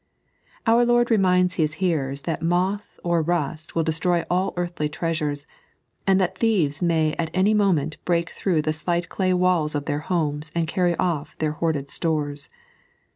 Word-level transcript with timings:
Our 0.65 0.83
Lord 0.83 1.11
reminds 1.11 1.57
His 1.61 1.75
hearers 1.75 2.23
that 2.23 2.41
moth 2.41 2.99
or 3.03 3.21
rust 3.21 3.75
will 3.75 3.83
destroy 3.83 4.25
all 4.31 4.51
earthly 4.57 4.89
treasures, 4.89 5.45
and 6.07 6.19
that 6.19 6.35
thieves 6.39 6.81
may 6.81 7.13
at 7.19 7.29
any 7.35 7.53
moment 7.53 7.97
break 8.03 8.31
through 8.31 8.63
the 8.63 8.73
slight 8.73 9.09
clay 9.09 9.31
walls 9.31 9.75
of 9.75 9.85
their 9.85 9.99
homes 9.99 10.51
and 10.55 10.67
carry 10.67 10.95
off 10.97 11.37
their 11.37 11.51
hoarded 11.51 11.91
stores. 11.91 12.49